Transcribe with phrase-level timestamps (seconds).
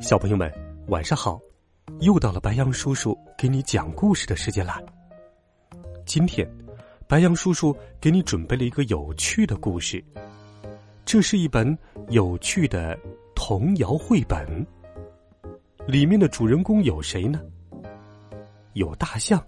[0.00, 0.50] 小朋友们，
[0.86, 1.40] 晚上好！
[2.00, 4.80] 又到了白羊叔叔给你讲故事的时间啦。
[6.06, 6.48] 今天，
[7.08, 10.02] 白羊叔叔给你准备了一个有趣的故事。
[11.04, 11.76] 这是一本
[12.10, 12.96] 有趣的
[13.34, 14.64] 童谣绘本。
[15.86, 17.40] 里面的主人公有谁呢？
[18.74, 19.44] 有大象，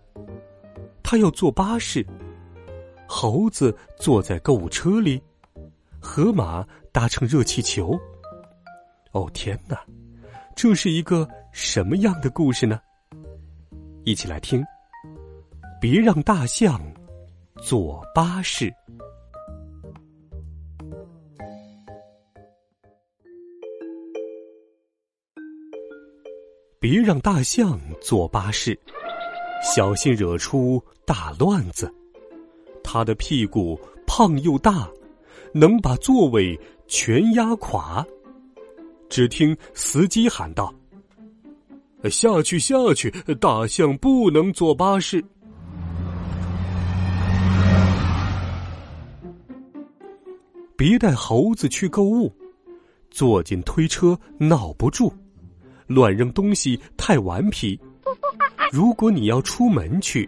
[1.00, 2.02] 他要坐巴士；
[3.06, 5.20] 猴子坐在购物车里；
[6.00, 7.96] 河马搭乘热气球。
[9.12, 9.80] 哦天哪！
[10.54, 12.80] 这是一个什么样的故事呢？
[14.04, 14.62] 一起来听。
[15.80, 16.78] 别让大象
[17.62, 18.70] 坐巴士。
[26.78, 28.78] 别让大象坐巴士，
[29.62, 31.92] 小心惹出大乱子。
[32.82, 34.88] 他的屁股胖又大，
[35.52, 38.04] 能把座位全压垮。
[39.10, 40.72] 只听司机喊道
[42.08, 43.10] ：“下去，下去！
[43.40, 45.22] 大象不能坐巴士。”
[50.76, 52.32] 别带猴子去购物，
[53.10, 55.12] 坐进推车闹不住，
[55.86, 57.78] 乱扔东西太顽皮。
[58.72, 60.26] 如果你要出门去，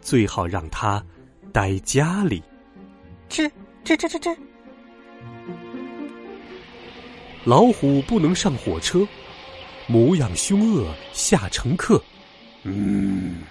[0.00, 1.04] 最好让他
[1.52, 2.40] 待家里。
[3.28, 3.50] 吃
[3.82, 4.36] 吃吃吃吃。
[7.44, 9.06] 老虎不能上火车，
[9.86, 12.00] 模样凶恶吓乘客。
[12.64, 13.42] 嗯，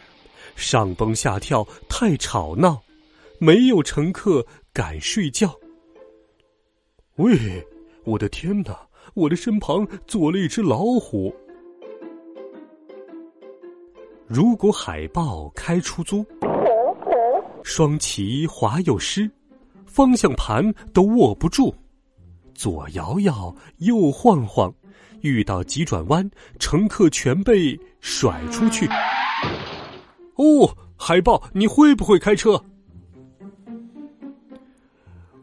[0.56, 2.80] 上蹦下跳太吵闹，
[3.40, 5.54] 没有乘客敢睡觉。
[7.16, 7.66] 喂，
[8.04, 8.78] 我的天哪！
[9.16, 11.34] 我的身旁坐了一只老虎。
[14.28, 16.24] 如果海豹开出租，
[17.64, 19.30] 双旗滑又湿，
[19.86, 21.74] 方向盘都握不住。
[22.60, 24.74] 左摇摇，右晃晃，
[25.22, 28.86] 遇到急转弯，乘客全被甩出去。
[30.36, 32.62] 哦，海豹，你会不会开车？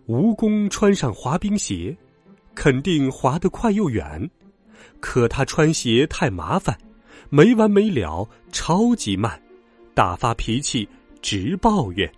[0.07, 1.97] 蜈蚣穿上滑冰鞋，
[2.55, 4.31] 肯定滑得快又远，
[5.01, 6.77] 可他穿鞋太麻烦，
[7.31, 9.41] 没完没了，超级慢，
[9.95, 10.87] 大发脾气，
[11.23, 12.13] 直抱怨，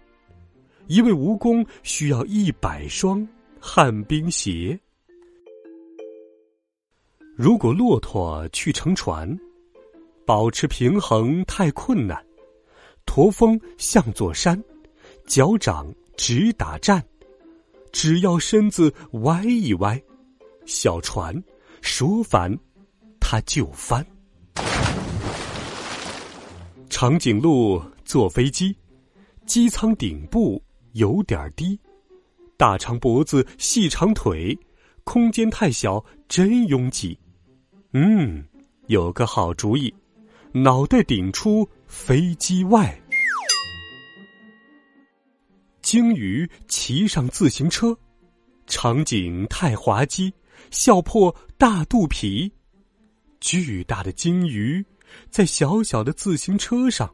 [0.89, 3.25] 一位蜈蚣需要一百双
[3.61, 4.77] 旱冰鞋。
[7.41, 9.39] 如果骆驼去乘船，
[10.27, 12.17] 保持平衡太困难；
[13.07, 14.61] 驼峰像座山，
[15.25, 17.01] 脚掌直打颤。
[17.93, 20.03] 只要身子歪一歪，
[20.67, 21.33] 小船
[21.81, 22.59] 说翻，
[23.21, 24.05] 它就翻。
[26.91, 28.77] 长颈鹿坐飞机，
[29.47, 30.61] 机舱顶部
[30.95, 31.79] 有点低，
[32.57, 34.59] 大长脖子细长腿，
[35.05, 37.17] 空间太小，真拥挤。
[37.93, 38.45] 嗯，
[38.89, 39.93] 有个好主意，
[40.53, 43.01] 脑袋顶出飞机外。
[45.81, 47.97] 鲸鱼骑上自行车，
[48.67, 50.31] 场景太滑稽，
[50.71, 52.53] 笑破大肚皮。
[53.41, 54.85] 巨大的鲸鱼
[55.31, 57.11] 在小小的自行车上，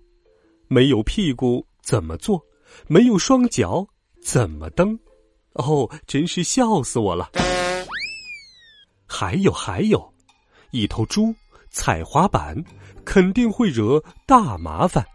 [0.67, 2.45] 没有屁股怎么坐？
[2.89, 3.87] 没有双脚
[4.21, 4.99] 怎么蹬？
[5.53, 7.31] 哦，真是笑死我了！
[9.07, 10.14] 还有还有。
[10.75, 11.33] 一头猪
[11.71, 12.61] 踩滑板，
[13.05, 15.07] 肯定会惹大麻烦。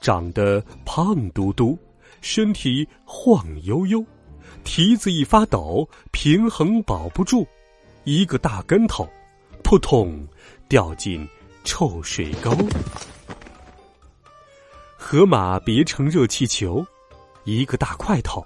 [0.00, 1.78] 长得胖嘟嘟，
[2.22, 4.02] 身体晃悠悠，
[4.64, 7.46] 蹄子一发抖，平衡保不住，
[8.04, 9.06] 一个大跟头，
[9.62, 10.26] 扑通
[10.66, 11.28] 掉进
[11.62, 12.50] 臭水沟。
[14.96, 16.82] 河马别成热气球，
[17.44, 18.42] 一个大块头，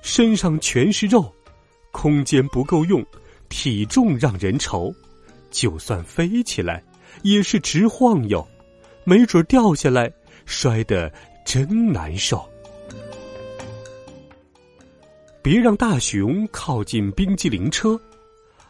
[0.00, 1.34] 身上全是肉，
[1.90, 3.04] 空间不够用，
[3.48, 4.94] 体重让人愁。
[5.50, 6.82] 就算飞起来，
[7.22, 8.46] 也是直晃悠，
[9.04, 10.12] 没准掉下来，
[10.46, 11.12] 摔得
[11.44, 12.48] 真难受。
[15.42, 17.98] 别让大熊靠近冰激凌车，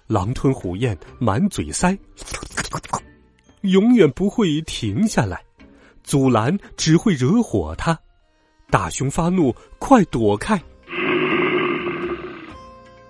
[0.06, 1.98] 狼吞虎咽，满嘴塞，
[3.62, 5.42] 永远不会停下来，
[6.04, 7.98] 阻拦只会惹火他。
[8.70, 10.62] 大熊发怒，快躲开！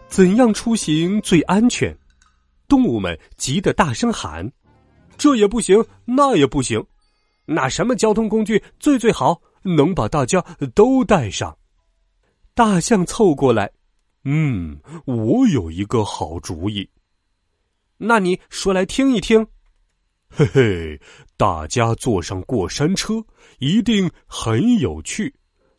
[0.09, 1.95] 怎样出行最安全？
[2.69, 4.53] 动物们急得大声喊
[5.17, 6.85] ：“这也不行，那也不行，
[7.47, 10.45] 那什么交通工具最最好，能把大家
[10.75, 11.57] 都带上？”
[12.55, 13.71] 大象凑过来
[14.25, 16.89] ：“嗯，我有一个好主意。”
[17.97, 19.45] 那你说来听一听。
[20.31, 21.01] 嘿嘿，
[21.39, 23.15] 大家坐上过山车，
[23.61, 25.35] 一定很有趣。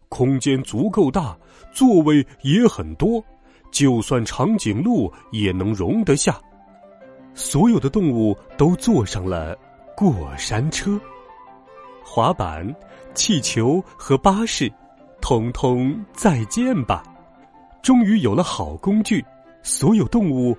[0.09, 1.37] 空间足够大，
[1.71, 3.23] 座位也很多，
[3.71, 6.41] 就算长颈鹿也能容得下。
[7.39, 9.57] 所有的动物都坐上了
[9.95, 10.99] 过山车，
[12.03, 12.75] 滑板、
[13.13, 14.69] 气球和巴士，
[15.21, 17.01] 通通再见吧！
[17.81, 19.25] 终于有了好工具，
[19.63, 20.55] 所有动物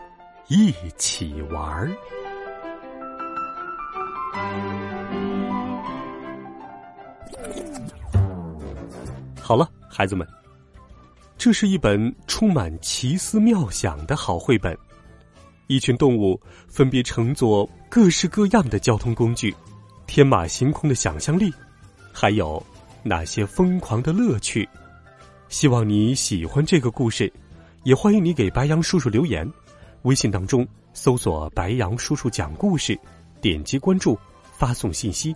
[0.49, 1.93] 一起玩儿。
[9.39, 10.27] 好了，孩子们，
[11.37, 14.75] 这是一本充满奇思妙想的好绘本。
[15.71, 19.55] 一群动物分别乘坐各式各样的交通工具，
[20.05, 21.49] 天马行空的想象力，
[22.13, 22.61] 还有
[23.05, 24.69] 那些疯狂的乐趣。
[25.49, 27.33] 希望你喜欢这个故事，
[27.85, 29.49] 也欢迎你给白杨叔叔留言。
[30.03, 32.99] 微信当中搜索“白杨叔叔讲故事”，
[33.41, 34.19] 点击关注，
[34.59, 35.33] 发送信息，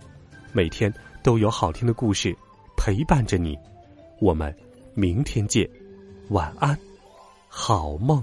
[0.51, 0.93] 每天
[1.23, 2.35] 都有好听的故事
[2.75, 3.57] 陪伴着你。
[4.19, 4.53] 我们
[4.95, 5.65] 明天见，
[6.27, 6.77] 晚安，
[7.47, 8.21] 好梦。